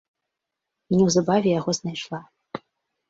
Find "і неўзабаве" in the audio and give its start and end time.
0.93-1.49